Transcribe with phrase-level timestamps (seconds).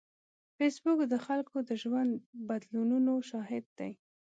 [0.55, 2.11] فېسبوک د خلکو د ژوند
[2.47, 3.91] بدلونونو شاهد دی